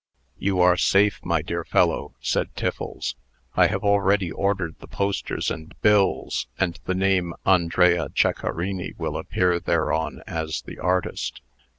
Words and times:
"You 0.39 0.59
are 0.61 0.77
safe, 0.77 1.19
my 1.23 1.43
dear 1.43 1.63
fellow," 1.63 2.15
said 2.21 2.55
Tiffles. 2.55 3.13
"I 3.55 3.67
have 3.67 3.83
already 3.83 4.31
ordered 4.31 4.73
the 4.79 4.87
posters 4.87 5.51
and 5.51 5.79
bills; 5.81 6.47
and 6.59 6.79
the 6.85 6.95
name 6.95 7.33
of 7.33 7.39
Andrea 7.45 8.09
Ceccarini 8.09 8.93
will 8.97 9.15
appear 9.15 9.59
thereon 9.59 10.23
as 10.25 10.63
the 10.63 10.79
artist. 10.79 11.41